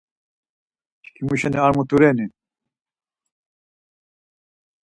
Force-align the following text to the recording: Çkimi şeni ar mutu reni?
Çkimi 1.03 1.35
şeni 1.41 1.59
ar 1.65 1.71
mutu 1.77 1.95
reni? 2.01 2.25